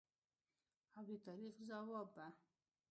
او 0.95 1.03
د 1.07 1.11
تاریخ 1.25 1.55
ځواب 1.67 2.07
به 2.15 2.25